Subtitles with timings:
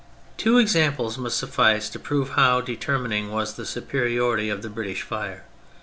[0.35, 5.43] Two examples must suffice to prove how determining was the superiority of the British fire.